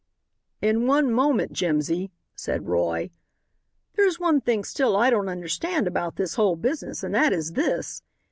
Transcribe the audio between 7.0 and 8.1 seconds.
and that is this.